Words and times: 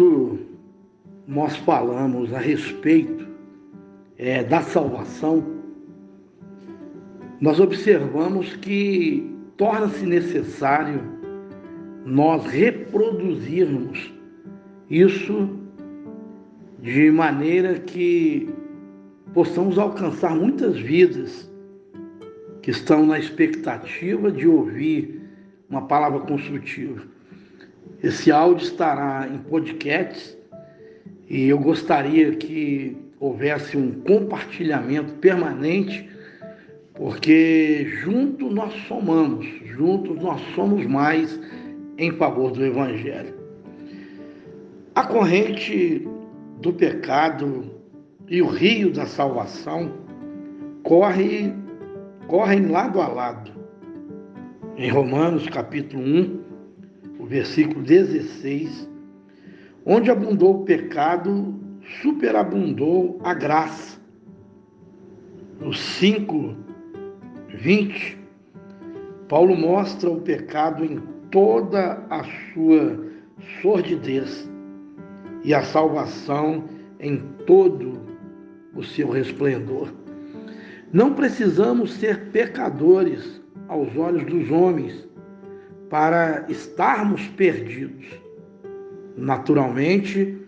quando 0.00 0.38
nós 1.28 1.54
falamos 1.56 2.32
a 2.32 2.38
respeito 2.38 3.26
é, 4.16 4.42
da 4.42 4.62
salvação, 4.62 5.44
nós 7.38 7.60
observamos 7.60 8.56
que 8.56 9.30
torna-se 9.58 10.06
necessário 10.06 11.02
nós 12.06 12.46
reproduzirmos 12.46 14.10
isso 14.88 15.50
de 16.80 17.10
maneira 17.10 17.74
que 17.78 18.48
possamos 19.34 19.78
alcançar 19.78 20.34
muitas 20.34 20.78
vidas 20.78 21.50
que 22.62 22.70
estão 22.70 23.04
na 23.04 23.18
expectativa 23.18 24.32
de 24.32 24.48
ouvir 24.48 25.20
uma 25.68 25.82
palavra 25.82 26.20
construtiva. 26.20 27.02
Esse 28.02 28.32
áudio 28.32 28.66
estará 28.66 29.28
em 29.28 29.38
podcasts 29.38 30.36
e 31.28 31.48
eu 31.48 31.58
gostaria 31.58 32.34
que 32.36 32.96
houvesse 33.18 33.76
um 33.76 33.92
compartilhamento 34.00 35.12
permanente, 35.14 36.08
porque 36.94 37.86
junto 38.02 38.50
nós 38.50 38.72
somamos, 38.88 39.46
juntos 39.64 40.16
nós 40.22 40.40
somos 40.54 40.86
mais 40.86 41.38
em 41.98 42.10
favor 42.12 42.50
do 42.50 42.64
Evangelho. 42.64 43.34
A 44.94 45.04
corrente 45.04 46.08
do 46.60 46.72
pecado 46.72 47.70
e 48.26 48.40
o 48.40 48.46
rio 48.46 48.90
da 48.90 49.04
salvação 49.04 49.92
corre, 50.82 51.52
correm 52.26 52.66
lado 52.66 53.00
a 53.00 53.08
lado. 53.08 53.52
Em 54.76 54.90
Romanos 54.90 55.46
capítulo 55.48 56.02
1, 56.02 56.40
o 56.49 56.49
versículo 57.30 57.84
16, 57.84 58.90
onde 59.86 60.10
abundou 60.10 60.62
o 60.62 60.64
pecado, 60.64 61.54
superabundou 62.02 63.20
a 63.22 63.32
graça. 63.32 64.00
No 65.60 65.72
5, 65.72 66.56
20, 67.54 68.18
Paulo 69.28 69.56
mostra 69.56 70.10
o 70.10 70.20
pecado 70.20 70.84
em 70.84 71.00
toda 71.30 72.04
a 72.10 72.24
sua 72.52 72.98
sordidez 73.62 74.50
e 75.44 75.54
a 75.54 75.62
salvação 75.62 76.64
em 76.98 77.18
todo 77.46 78.00
o 78.74 78.82
seu 78.82 79.08
resplendor. 79.08 79.92
Não 80.92 81.14
precisamos 81.14 81.92
ser 81.92 82.30
pecadores 82.32 83.40
aos 83.68 83.96
olhos 83.96 84.24
dos 84.24 84.50
homens 84.50 85.08
para 85.90 86.46
estarmos 86.48 87.26
perdidos. 87.30 88.06
Naturalmente, 89.16 90.38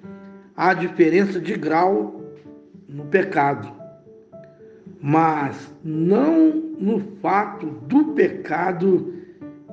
há 0.56 0.72
diferença 0.72 1.40
de 1.40 1.54
grau 1.54 2.22
no 2.88 3.04
pecado, 3.06 3.70
mas 5.00 5.74
não 5.82 6.50
no 6.78 7.00
fato 7.20 7.66
do 7.66 8.14
pecado 8.14 9.14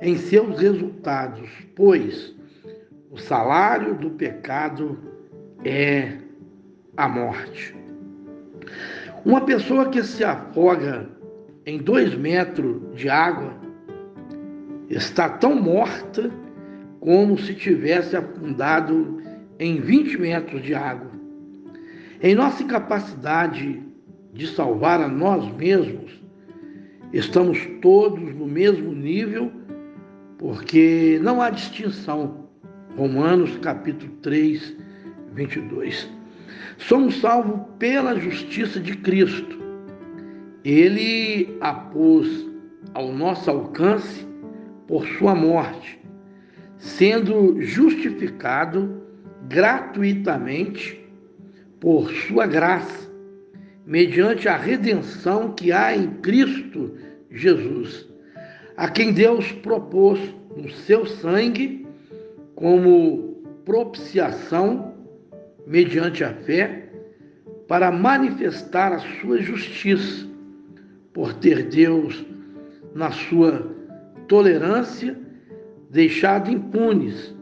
em 0.02 0.16
seus 0.16 0.58
resultados, 0.58 1.48
pois 1.76 2.34
o 3.10 3.16
salário 3.16 3.94
do 3.94 4.10
pecado 4.10 4.98
é 5.64 6.18
a 6.96 7.08
morte. 7.08 7.76
Uma 9.24 9.42
pessoa 9.42 9.88
que 9.88 10.02
se 10.02 10.24
afoga 10.24 11.08
em 11.64 11.78
dois 11.78 12.14
metros 12.14 12.80
de 12.94 13.08
água 13.08 13.69
está 14.90 15.28
tão 15.28 15.54
morta 15.54 16.30
como 16.98 17.38
se 17.38 17.54
tivesse 17.54 18.16
afundado 18.16 19.22
em 19.58 19.80
20 19.80 20.18
metros 20.18 20.62
de 20.62 20.74
água. 20.74 21.10
Em 22.20 22.34
nossa 22.34 22.62
incapacidade 22.62 23.80
de 24.34 24.46
salvar 24.48 25.00
a 25.00 25.08
nós 25.08 25.50
mesmos, 25.54 26.20
estamos 27.12 27.58
todos 27.80 28.34
no 28.34 28.46
mesmo 28.46 28.92
nível, 28.92 29.50
porque 30.36 31.18
não 31.22 31.40
há 31.40 31.50
distinção. 31.50 32.48
Romanos 32.96 33.56
capítulo 33.58 34.12
3, 34.20 34.76
22. 35.32 36.10
Somos 36.76 37.20
salvos 37.20 37.60
pela 37.78 38.18
justiça 38.18 38.80
de 38.80 38.96
Cristo. 38.96 39.58
Ele 40.64 41.56
a 41.60 41.72
pôs 41.72 42.46
ao 42.92 43.12
nosso 43.12 43.48
alcance 43.48 44.29
por 44.90 45.06
sua 45.06 45.36
morte, 45.36 46.00
sendo 46.76 47.62
justificado 47.62 49.00
gratuitamente 49.48 51.00
por 51.78 52.10
sua 52.10 52.44
graça, 52.44 53.08
mediante 53.86 54.48
a 54.48 54.56
redenção 54.56 55.52
que 55.52 55.70
há 55.70 55.96
em 55.96 56.08
Cristo 56.14 56.96
Jesus, 57.30 58.08
a 58.76 58.88
quem 58.88 59.12
Deus 59.12 59.52
propôs 59.52 60.18
no 60.56 60.68
seu 60.68 61.06
sangue 61.06 61.86
como 62.56 63.44
propiciação 63.64 64.92
mediante 65.68 66.24
a 66.24 66.34
fé, 66.34 66.90
para 67.68 67.92
manifestar 67.92 68.92
a 68.92 68.98
sua 68.98 69.40
justiça, 69.40 70.28
por 71.12 71.32
ter 71.34 71.68
Deus, 71.68 72.26
na 72.92 73.12
sua 73.12 73.78
tolerância, 74.30 75.18
deixado 75.90 76.52
impunes 76.52 77.34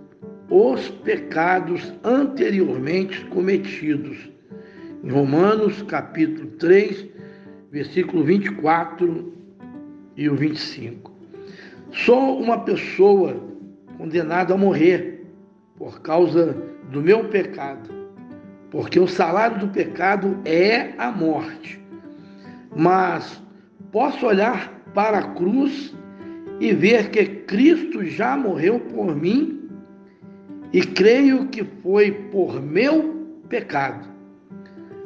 os 0.49 0.89
pecados 0.89 1.93
anteriormente 2.03 3.27
cometidos. 3.27 4.17
Em 5.05 5.11
Romanos 5.11 5.83
capítulo 5.83 6.49
3, 6.53 7.07
versículo 7.71 8.25
24 8.25 9.35
e 10.17 10.31
o 10.31 10.35
25. 10.35 11.13
Sou 11.93 12.41
uma 12.41 12.59
pessoa 12.65 13.37
condenada 13.99 14.55
a 14.55 14.57
morrer 14.57 15.27
por 15.77 16.01
causa 16.01 16.57
do 16.91 17.03
meu 17.03 17.29
pecado 17.29 17.99
porque 18.71 18.99
o 18.99 19.07
salário 19.07 19.59
do 19.59 19.69
pecado 19.69 20.39
é 20.45 20.93
a 20.99 21.11
morte. 21.11 21.81
Mas 22.75 23.43
posso 23.91 24.27
olhar 24.27 24.73
para 24.95 25.19
a 25.19 25.35
cruz 25.35 25.95
e 26.61 26.73
ver 26.73 27.11
que 27.11 27.25
Cristo 27.25 28.05
já 28.05 28.37
morreu 28.37 28.81
por 28.81 29.15
mim 29.15 29.69
e 30.73 30.81
creio 30.81 31.47
que 31.49 31.65
foi 31.83 32.11
por 32.11 32.61
meu 32.61 33.27
pecado. 33.49 34.09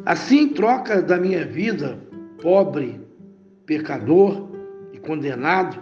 Assim, 0.05 0.41
em 0.41 0.49
troca 0.49 1.01
da 1.01 1.17
minha 1.17 1.45
vida, 1.45 1.99
pobre, 2.41 3.01
pecador 3.67 4.51
e 4.93 4.99
condenado, 4.99 5.81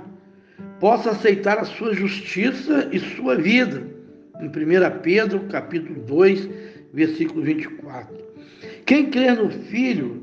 posso 0.78 1.08
aceitar 1.08 1.58
a 1.58 1.64
sua 1.64 1.94
justiça 1.94 2.88
e 2.92 2.98
sua 2.98 3.36
vida. 3.36 3.82
Em 4.40 4.48
1 4.48 5.00
Pedro, 5.02 5.40
capítulo 5.48 6.00
2, 6.02 6.48
versículo 6.92 7.42
24. 7.42 8.14
Quem 8.84 9.10
crê 9.10 9.32
no 9.32 9.48
Filho 9.48 10.22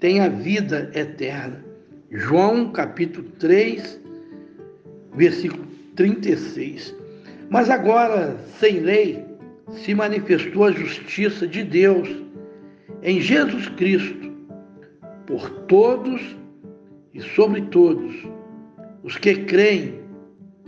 tem 0.00 0.20
a 0.20 0.28
vida 0.28 0.90
eterna. 0.94 1.64
João 2.10 2.72
capítulo 2.72 3.28
3, 3.38 4.00
versículo 5.16 5.66
36. 5.96 6.94
Mas 7.50 7.70
agora, 7.70 8.36
sem 8.58 8.80
lei, 8.80 9.24
se 9.72 9.94
manifestou 9.94 10.64
a 10.64 10.72
justiça 10.72 11.46
de 11.46 11.64
Deus 11.64 12.08
em 13.02 13.20
Jesus 13.20 13.68
Cristo, 13.70 14.32
por 15.26 15.48
todos 15.66 16.20
e 17.14 17.20
sobre 17.20 17.62
todos 17.62 18.14
os 19.02 19.16
que 19.16 19.34
creem. 19.44 20.06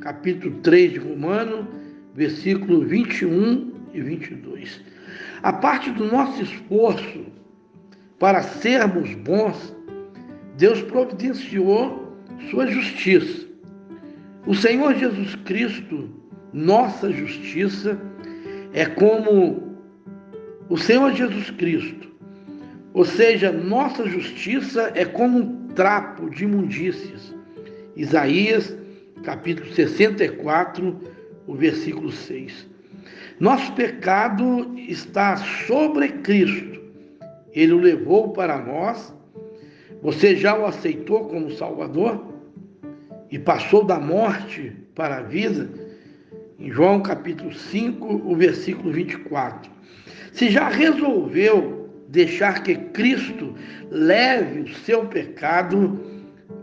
Capítulo 0.00 0.54
3 0.62 0.92
de 0.92 0.98
Romano, 0.98 1.66
versículo 2.14 2.86
21 2.86 3.72
e 3.92 4.00
22. 4.00 4.80
A 5.42 5.52
parte 5.52 5.90
do 5.90 6.04
nosso 6.04 6.42
esforço 6.42 7.26
para 8.18 8.42
sermos 8.42 9.14
bons, 9.14 9.74
Deus 10.56 10.82
providenciou 10.82 12.16
sua 12.50 12.66
justiça. 12.66 13.47
O 14.48 14.54
Senhor 14.54 14.94
Jesus 14.94 15.34
Cristo, 15.44 16.08
nossa 16.54 17.12
justiça, 17.12 18.00
é 18.72 18.86
como 18.86 19.76
o 20.70 20.76
Senhor 20.78 21.12
Jesus 21.12 21.50
Cristo. 21.50 22.08
Ou 22.94 23.04
seja, 23.04 23.52
nossa 23.52 24.08
justiça 24.08 24.90
é 24.94 25.04
como 25.04 25.38
um 25.38 25.68
trapo 25.74 26.30
de 26.30 26.44
imundícias. 26.44 27.34
Isaías, 27.94 28.74
capítulo 29.22 29.70
64, 29.70 30.98
o 31.46 31.54
versículo 31.54 32.10
6. 32.10 32.66
Nosso 33.38 33.74
pecado 33.74 34.72
está 34.78 35.36
sobre 35.66 36.08
Cristo. 36.08 36.80
Ele 37.52 37.74
o 37.74 37.78
levou 37.78 38.32
para 38.32 38.56
nós. 38.56 39.14
Você 40.00 40.34
já 40.34 40.58
o 40.58 40.64
aceitou 40.64 41.28
como 41.28 41.50
Salvador? 41.50 42.37
E 43.30 43.38
passou 43.38 43.84
da 43.84 43.98
morte 43.98 44.72
para 44.94 45.18
a 45.18 45.22
vida? 45.22 45.68
Em 46.58 46.70
João 46.70 47.02
capítulo 47.02 47.52
5, 47.52 48.22
o 48.24 48.34
versículo 48.34 48.92
24. 48.92 49.70
se 50.32 50.50
já 50.50 50.68
resolveu 50.68 51.78
deixar 52.08 52.62
que 52.62 52.74
Cristo 52.74 53.54
leve 53.90 54.60
o 54.60 54.74
seu 54.76 55.04
pecado, 55.06 56.00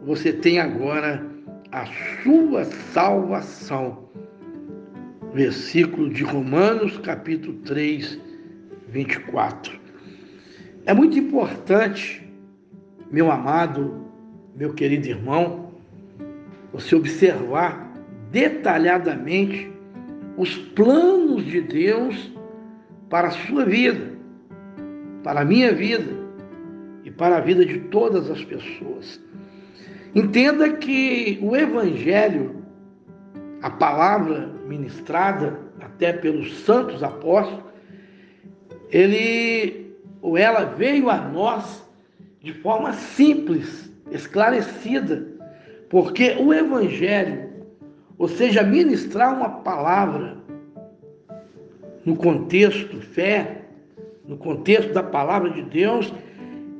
você 0.04 0.34
tem 0.34 0.60
agora 0.60 1.26
a 1.72 1.86
sua 2.24 2.66
salvação. 2.94 4.10
Versículo 5.34 6.10
de 6.10 6.24
Romanos, 6.24 6.98
capítulo 6.98 7.60
3, 7.60 8.20
24. 8.88 9.80
É 10.86 10.94
muito 10.94 11.18
importante, 11.20 12.28
meu 13.12 13.32
amado, 13.32 14.06
meu 14.56 14.74
querido 14.74 15.08
irmão, 15.08 15.65
você 16.76 16.94
observar 16.94 17.90
detalhadamente 18.32 19.72
os 20.38 20.58
planos 20.58 21.46
de 21.46 21.62
Deus 21.62 22.34
para 23.10 23.30
a 23.30 23.32
sua 23.32 23.64
vida, 23.64 24.12
para 25.24 25.42
a 25.42 25.46
minha 25.46 25.74
vida 25.74 26.12
e 27.06 27.12
para 27.12 27.38
a 27.38 27.40
vida 27.40 27.66
de 27.66 27.80
todas 27.80 28.30
as 28.30 28.44
pessoas. 28.44 29.22
Entenda 30.14 30.74
que 30.74 31.40
o 31.42 31.56
Evangelho, 31.56 32.62
a 33.62 33.70
palavra 33.70 34.52
ministrada 34.68 35.58
até 35.80 36.12
pelos 36.12 36.58
santos 36.60 37.02
apóstolos, 37.02 37.64
ele 38.92 39.96
ou 40.22 40.38
ela 40.38 40.66
veio 40.66 41.10
a 41.10 41.18
nós 41.22 41.86
de 42.42 42.52
forma 42.52 42.92
simples, 42.92 43.90
esclarecida, 44.12 45.35
porque 45.90 46.36
o 46.40 46.54
Evangelho, 46.54 47.50
ou 48.18 48.28
seja, 48.28 48.64
ministrar 48.64 49.36
uma 49.36 49.50
palavra 49.50 50.38
no 52.06 52.16
contexto 52.16 53.00
fé, 53.02 53.62
no 54.28 54.38
contexto 54.38 54.94
da 54.94 55.04
palavra 55.04 55.50
de 55.50 55.62
Deus, 55.64 56.14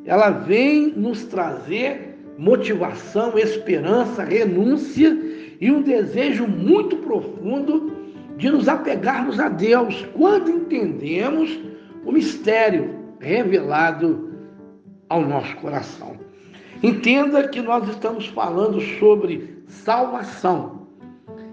ela 0.06 0.30
vem 0.30 0.92
nos 0.92 1.26
trazer 1.26 2.18
motivação, 2.38 3.38
esperança, 3.38 4.24
renúncia 4.24 5.18
e 5.60 5.72
um 5.72 5.82
desejo 5.82 6.48
muito 6.48 6.98
profundo 6.98 7.96
de 8.38 8.50
nos 8.50 8.68
apegarmos 8.68 9.40
a 9.40 9.48
Deus 9.48 10.06
quando 10.14 10.52
entendemos 10.52 11.58
o 12.06 12.12
mistério 12.12 12.94
revelado 13.20 14.30
ao 15.10 15.22
nosso 15.22 15.56
coração. 15.58 16.25
Entenda 16.84 17.48
que 17.48 17.62
nós 17.62 17.88
estamos 17.90 18.28
falando 18.28 18.80
sobre 19.00 19.64
salvação 19.68 20.86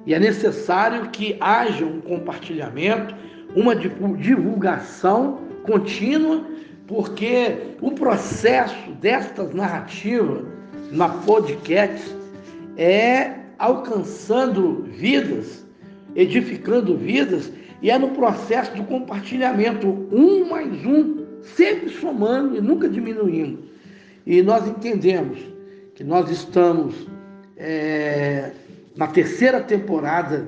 e 0.05 0.15
é 0.15 0.19
necessário 0.19 1.11
que 1.11 1.37
haja 1.41 1.85
um 1.85 2.01
compartilhamento, 2.01 3.15
uma 3.55 3.75
divulgação 3.75 5.39
contínua, 5.63 6.45
porque 6.87 7.77
o 7.81 7.93
processo 7.93 8.91
destas 9.01 9.55
narrativas 9.55 10.45
na 10.91 11.09
podcast 11.09 12.15
é 12.77 13.33
alcançando 13.59 14.83
vidas, 14.89 15.65
edificando 16.17 16.97
vidas, 16.97 17.53
e 17.81 17.91
é 17.91 17.99
no 17.99 18.11
processo 18.11 18.75
do 18.75 18.85
compartilhamento, 18.85 19.87
um 20.11 20.49
mais 20.49 20.85
um, 20.85 21.25
sempre 21.41 21.91
somando 21.91 22.57
e 22.57 22.61
nunca 22.61 22.89
diminuindo. 22.89 23.72
E 24.27 24.43
nós 24.43 24.67
entendemos 24.69 25.39
que 25.95 26.05
nós 26.05 26.31
estamos 26.31 27.07
é, 27.57 28.53
na 28.97 29.07
terceira 29.07 29.61
temporada, 29.61 30.47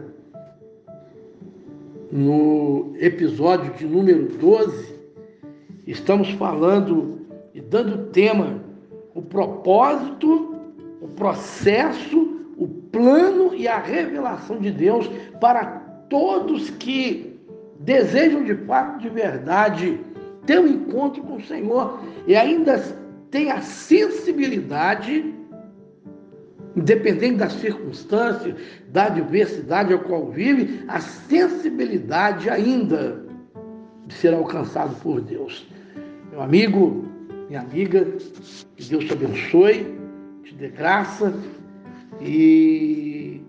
no 2.11 2.95
episódio 3.01 3.73
de 3.75 3.85
número 3.85 4.29
12, 4.39 4.95
estamos 5.87 6.31
falando 6.33 7.27
e 7.53 7.61
dando 7.61 8.11
tema 8.11 8.61
o 9.15 9.23
propósito, 9.23 10.55
o 11.01 11.09
processo, 11.09 12.41
o 12.57 12.69
plano 12.69 13.55
e 13.55 13.67
a 13.67 13.79
revelação 13.79 14.59
de 14.59 14.71
Deus 14.71 15.11
para 15.41 15.65
todos 16.09 16.71
que 16.71 17.41
desejam 17.81 18.45
de 18.45 18.55
fato, 18.55 19.01
de 19.01 19.09
verdade, 19.09 20.01
ter 20.47 20.61
um 20.61 20.67
encontro 20.67 21.23
com 21.23 21.37
o 21.37 21.43
Senhor. 21.43 21.99
E 22.27 22.37
ainda 22.37 22.79
tem 23.35 23.51
a 23.51 23.61
sensibilidade, 23.61 25.35
independente 26.77 27.39
das 27.39 27.55
circunstâncias, 27.55 28.55
da 28.91 29.09
diversidade 29.09 29.93
ao 29.93 29.99
qual 29.99 30.31
vive, 30.31 30.85
a 30.87 31.01
sensibilidade 31.01 32.49
ainda 32.49 33.27
de 34.07 34.15
ser 34.15 34.33
alcançado 34.35 34.95
por 35.03 35.21
Deus. 35.21 35.67
Meu 36.31 36.43
amigo, 36.43 37.07
minha 37.49 37.63
amiga. 37.63 38.07
Que 38.77 38.89
Deus 38.89 39.05
te 39.05 39.13
abençoe, 39.15 39.99
te 40.45 40.55
dê 40.55 40.69
graça 40.69 41.35
e 42.21 43.41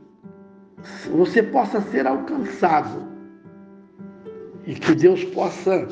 você 1.11 1.43
possa 1.43 1.79
ser 1.79 2.07
alcançado. 2.07 3.07
E 4.65 4.73
que 4.73 4.95
Deus 4.95 5.23
possa, 5.25 5.87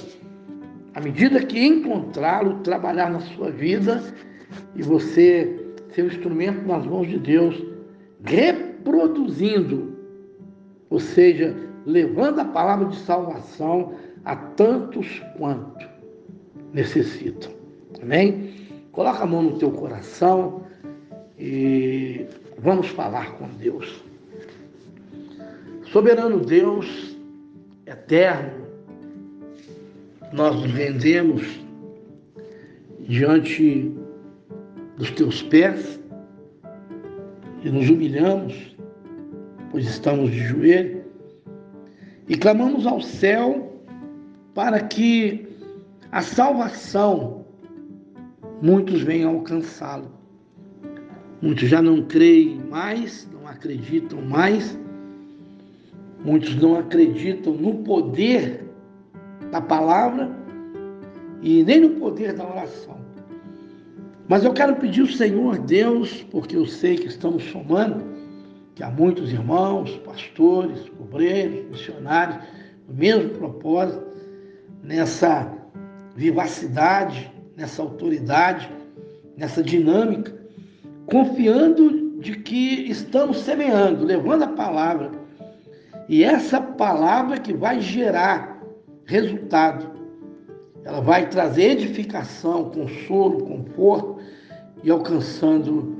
à 0.93 1.01
medida 1.01 1.43
que 1.43 1.59
encontrá-lo, 1.59 2.59
trabalhar 2.59 3.09
na 3.09 3.19
sua 3.19 3.49
vida 3.49 4.03
e 4.75 4.83
você 4.83 5.59
ser 5.93 6.03
um 6.03 6.07
instrumento 6.07 6.67
nas 6.67 6.85
mãos 6.85 7.07
de 7.07 7.17
Deus, 7.17 7.63
reproduzindo, 8.23 9.97
ou 10.89 10.99
seja, 10.99 11.55
levando 11.85 12.39
a 12.39 12.45
palavra 12.45 12.87
de 12.87 12.95
salvação 12.97 13.93
a 14.23 14.35
tantos 14.35 15.21
quanto 15.37 15.87
necessitam. 16.73 17.51
Amém? 18.01 18.53
Coloca 18.91 19.23
a 19.23 19.27
mão 19.27 19.41
no 19.41 19.57
teu 19.57 19.71
coração 19.71 20.63
e 21.37 22.25
vamos 22.57 22.87
falar 22.87 23.33
com 23.33 23.47
Deus. 23.57 24.03
Soberano 25.91 26.39
Deus, 26.39 27.17
eterno, 27.85 28.62
nós 30.33 30.55
nos 30.55 30.71
rendemos 30.71 31.43
diante 33.01 33.91
dos 34.97 35.11
teus 35.11 35.43
pés 35.43 35.99
e 37.63 37.69
nos 37.69 37.87
humilhamos, 37.87 38.75
pois 39.69 39.85
estamos 39.85 40.31
de 40.31 40.39
joelho, 40.39 41.03
e 42.27 42.35
clamamos 42.35 42.87
ao 42.87 42.99
céu 42.99 43.79
para 44.55 44.79
que 44.79 45.47
a 46.11 46.21
salvação 46.21 47.45
muitos 48.61 49.01
vêm 49.03 49.23
alcançá-lo. 49.23 50.11
Muitos 51.41 51.69
já 51.69 51.81
não 51.81 52.03
creem 52.03 52.59
mais, 52.69 53.29
não 53.33 53.47
acreditam 53.47 54.21
mais. 54.21 54.79
Muitos 56.23 56.55
não 56.55 56.79
acreditam 56.79 57.53
no 57.53 57.83
poder 57.83 58.63
da 59.53 59.61
palavra 59.61 60.31
e 61.43 61.63
nem 61.63 61.79
no 61.79 61.91
poder 61.91 62.33
da 62.33 62.43
oração. 62.43 62.97
Mas 64.27 64.43
eu 64.43 64.51
quero 64.51 64.77
pedir 64.77 65.01
ao 65.01 65.07
Senhor 65.07 65.59
Deus, 65.59 66.23
porque 66.31 66.55
eu 66.55 66.65
sei 66.65 66.97
que 66.97 67.05
estamos 67.05 67.43
somando, 67.51 68.03
que 68.73 68.81
há 68.81 68.89
muitos 68.89 69.31
irmãos, 69.31 69.95
pastores, 69.97 70.91
obreiros, 70.99 71.69
missionários, 71.69 72.43
no 72.87 72.95
mesmo 72.95 73.29
propósito, 73.29 74.03
nessa 74.81 75.53
vivacidade, 76.15 77.31
nessa 77.55 77.83
autoridade, 77.83 78.67
nessa 79.37 79.61
dinâmica, 79.61 80.33
confiando 81.05 82.17
de 82.19 82.37
que 82.37 82.89
estamos 82.89 83.37
semeando, 83.37 84.03
levando 84.03 84.45
a 84.45 84.47
palavra. 84.47 85.11
E 86.09 86.23
essa 86.23 86.59
palavra 86.59 87.37
que 87.37 87.53
vai 87.53 87.79
gerar 87.79 88.52
resultado. 89.05 89.91
Ela 90.83 91.01
vai 91.01 91.29
trazer 91.29 91.71
edificação, 91.71 92.69
consolo, 92.69 93.45
conforto 93.45 94.17
e 94.83 94.91
alcançando 94.91 95.97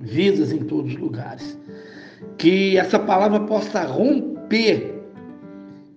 vidas 0.00 0.52
em 0.52 0.58
todos 0.58 0.94
os 0.94 0.98
lugares. 0.98 1.58
Que 2.38 2.76
essa 2.76 2.98
palavra 2.98 3.40
possa 3.40 3.84
romper 3.84 4.96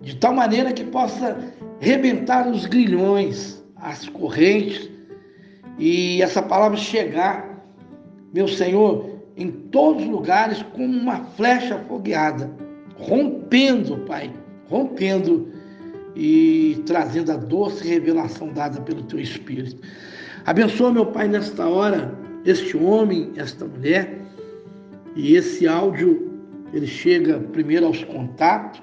de 0.00 0.16
tal 0.16 0.32
maneira 0.32 0.72
que 0.72 0.84
possa 0.84 1.36
rebentar 1.78 2.48
os 2.48 2.66
grilhões, 2.66 3.62
as 3.76 4.08
correntes 4.08 4.88
e 5.78 6.22
essa 6.22 6.42
palavra 6.42 6.76
chegar, 6.76 7.64
meu 8.32 8.46
Senhor, 8.46 9.10
em 9.36 9.50
todos 9.50 10.02
os 10.02 10.08
lugares 10.08 10.62
como 10.74 10.84
uma 10.84 11.24
flecha 11.36 11.78
fogueada, 11.88 12.50
rompendo, 12.96 13.98
Pai, 13.98 14.30
rompendo 14.68 15.48
e 16.14 16.82
trazendo 16.86 17.32
a 17.32 17.36
doce 17.36 17.86
revelação 17.86 18.52
dada 18.52 18.80
pelo 18.80 19.02
Teu 19.02 19.20
Espírito. 19.20 19.80
Abençoa, 20.44 20.92
meu 20.92 21.06
Pai, 21.06 21.28
nesta 21.28 21.66
hora, 21.66 22.14
este 22.44 22.76
homem, 22.76 23.30
esta 23.36 23.64
mulher, 23.64 24.18
e 25.14 25.34
esse 25.34 25.66
áudio, 25.66 26.30
ele 26.72 26.86
chega 26.86 27.38
primeiro 27.52 27.86
aos 27.86 28.02
contatos, 28.04 28.82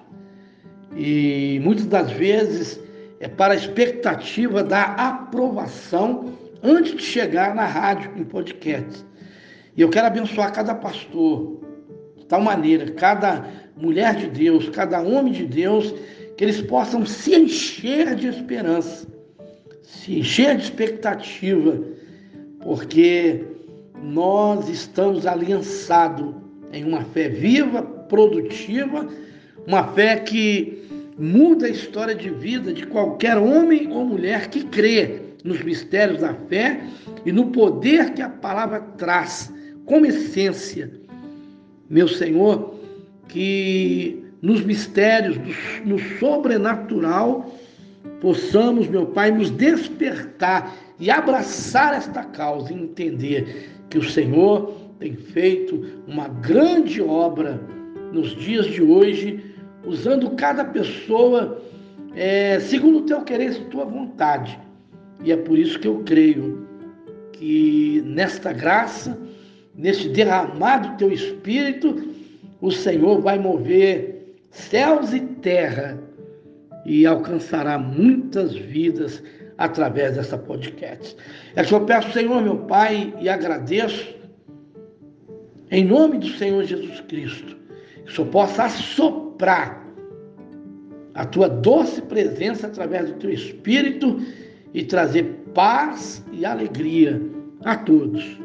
e 0.95 1.59
muitas 1.63 1.85
das 1.85 2.11
vezes 2.11 2.79
é 3.19 3.27
para 3.27 3.53
a 3.53 3.57
expectativa 3.57 4.63
da 4.63 4.83
aprovação 4.83 6.33
antes 6.63 6.95
de 6.95 7.03
chegar 7.03 7.55
na 7.55 7.65
rádio, 7.65 8.11
em 8.15 8.23
podcast. 8.23 9.05
E 9.75 9.81
eu 9.81 9.89
quero 9.89 10.07
abençoar 10.07 10.51
cada 10.53 10.73
pastor, 10.73 11.61
de 12.15 12.25
tal 12.25 12.41
maneira, 12.41 12.91
cada 12.91 13.45
mulher 13.75 14.15
de 14.15 14.27
Deus, 14.27 14.69
cada 14.69 14.99
homem 15.01 15.31
de 15.31 15.45
Deus, 15.45 15.93
que 16.37 16.43
eles 16.43 16.61
possam 16.61 17.03
se 17.03 17.35
encher 17.35 18.15
de 18.15 18.27
esperança, 18.27 19.07
se 19.81 20.19
encher 20.19 20.55
de 20.55 20.63
expectativa, 20.63 21.81
porque 22.61 23.43
nós 24.03 24.69
estamos 24.69 25.25
aliançados 25.25 26.35
em 26.71 26.83
uma 26.83 27.03
fé 27.05 27.27
viva, 27.27 27.81
produtiva, 27.81 29.07
uma 29.65 29.83
fé 29.93 30.17
que 30.17 30.85
muda 31.17 31.65
a 31.65 31.71
história 31.71 32.13
de 32.13 32.29
vida 32.29 32.71
de 32.71 32.85
qualquer 32.85 33.37
homem 33.37 33.91
ou 33.91 34.05
mulher 34.05 34.49
que 34.49 34.63
crê 34.63 35.21
nos 35.43 35.63
mistérios 35.63 36.21
da 36.21 36.35
fé 36.35 36.81
e 37.25 37.31
no 37.31 37.47
poder 37.47 38.13
que 38.13 38.21
a 38.21 38.29
palavra 38.29 38.81
traz 38.97 39.51
como 39.85 40.05
essência. 40.05 40.91
Meu 41.89 42.07
Senhor, 42.07 42.75
que 43.27 44.26
nos 44.41 44.63
mistérios, 44.63 45.37
no 45.85 45.97
sobrenatural, 46.19 47.53
possamos, 48.21 48.87
meu 48.87 49.07
Pai, 49.07 49.31
nos 49.31 49.49
despertar 49.49 50.75
e 50.99 51.09
abraçar 51.09 51.93
esta 51.93 52.23
causa 52.23 52.71
e 52.71 52.75
entender 52.75 53.69
que 53.89 53.97
o 53.97 54.03
Senhor 54.03 54.73
tem 54.99 55.15
feito 55.15 56.01
uma 56.07 56.27
grande 56.27 57.01
obra 57.01 57.61
nos 58.11 58.35
dias 58.35 58.65
de 58.67 58.81
hoje, 58.81 59.55
usando 59.85 60.31
cada 60.31 60.65
pessoa 60.65 61.61
é, 62.15 62.59
segundo 62.59 62.99
o 62.99 63.01
teu 63.03 63.21
querer 63.21 63.51
e 63.51 63.65
tua 63.65 63.85
vontade. 63.85 64.59
E 65.23 65.31
é 65.31 65.37
por 65.37 65.57
isso 65.57 65.79
que 65.79 65.87
eu 65.87 66.01
creio 66.03 66.67
que 67.33 68.03
nesta 68.05 68.51
graça, 68.51 69.17
neste 69.75 70.09
derramado 70.09 70.97
teu 70.97 71.11
espírito, 71.11 72.09
o 72.59 72.71
Senhor 72.71 73.21
vai 73.21 73.37
mover 73.37 74.16
céus 74.49 75.13
e 75.13 75.19
terra 75.19 75.97
e 76.85 77.05
alcançará 77.05 77.77
muitas 77.77 78.55
vidas 78.55 79.21
através 79.57 80.15
dessa 80.15 80.37
podcast. 80.37 81.17
É 81.55 81.63
que 81.63 81.73
eu 81.73 81.81
peço, 81.85 82.11
Senhor, 82.11 82.41
meu 82.41 82.57
Pai, 82.59 83.13
e 83.19 83.27
agradeço, 83.27 84.15
em 85.69 85.83
nome 85.83 86.19
do 86.19 86.29
Senhor 86.29 86.63
Jesus 86.63 87.01
Cristo, 87.01 87.57
que 88.05 88.11
o 88.11 88.15
Senhor 88.15 88.29
possa 88.29 88.65
assoprar 88.65 89.85
a 91.13 91.25
tua 91.25 91.49
doce 91.49 92.01
presença 92.03 92.67
através 92.67 93.09
do 93.09 93.15
teu 93.15 93.31
Espírito 93.31 94.21
e 94.73 94.83
trazer 94.83 95.23
paz 95.53 96.23
e 96.31 96.45
alegria 96.45 97.19
a 97.65 97.75
todos. 97.75 98.39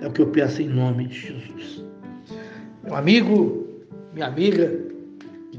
É 0.00 0.06
o 0.06 0.12
que 0.12 0.20
eu 0.20 0.26
peço 0.26 0.60
em 0.60 0.68
nome 0.68 1.06
de 1.06 1.18
Jesus. 1.18 1.84
Meu 2.84 2.94
amigo, 2.94 3.66
minha 4.12 4.26
amiga, 4.26 4.91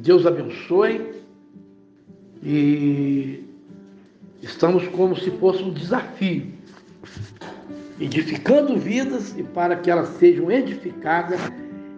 Deus 0.03 0.25
abençoe 0.25 1.13
e 2.43 3.41
estamos 4.41 4.86
como 4.89 5.15
se 5.15 5.31
fosse 5.31 5.63
um 5.63 5.72
desafio, 5.72 6.51
edificando 8.01 8.77
vidas 8.77 9.33
e 9.38 9.43
para 9.43 9.77
que 9.77 9.89
elas 9.89 10.10
sejam 10.17 10.51
edificadas 10.51 11.39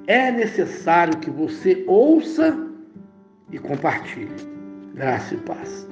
é 0.06 0.32
necessário 0.32 1.18
que 1.18 1.32
você 1.32 1.84
ouça 1.88 2.56
e 3.52 3.58
compartilhe. 3.58 4.30
Graça 4.94 5.34
e 5.34 5.38
paz. 5.38 5.88